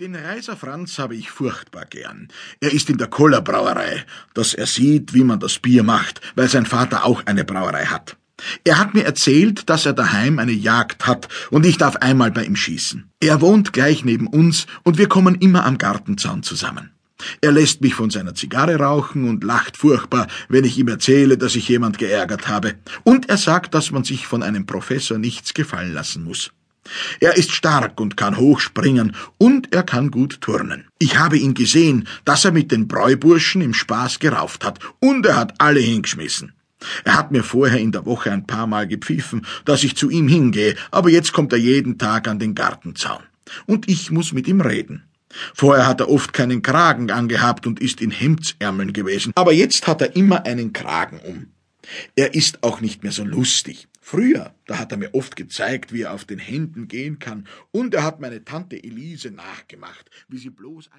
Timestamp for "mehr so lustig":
53.02-53.88